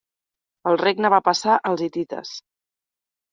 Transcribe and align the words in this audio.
El 0.71 0.79
regne 0.81 1.11
va 1.15 1.19
passar 1.27 1.59
als 1.73 1.85
hitites. 1.89 2.33